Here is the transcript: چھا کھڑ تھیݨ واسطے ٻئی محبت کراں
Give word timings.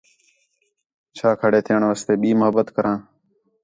چھا 1.15 1.29
کھڑ 1.39 1.51
تھیݨ 1.65 1.81
واسطے 1.89 2.13
ٻئی 2.21 2.31
محبت 2.39 2.67
کراں 2.75 2.97